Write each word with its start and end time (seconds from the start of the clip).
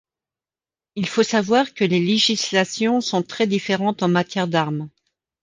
Il 0.95 1.07
faut 1.07 1.21
savoir 1.21 1.75
que 1.75 1.83
les 1.83 1.99
législations 1.99 3.01
sont 3.01 3.21
très 3.21 3.45
différentes 3.45 4.01
en 4.01 4.07
matière 4.07 4.47
d’armes. 4.47 4.89